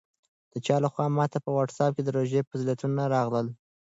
[0.51, 3.47] د چا لخوا ماته په واټساپ کې د روژې فضیلتونه راغلل.